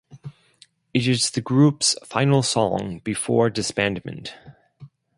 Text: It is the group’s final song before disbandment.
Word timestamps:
It 0.95 1.05
is 1.07 1.29
the 1.29 1.41
group’s 1.41 1.95
final 2.03 2.41
song 2.41 3.01
before 3.03 3.51
disbandment. 3.51 4.31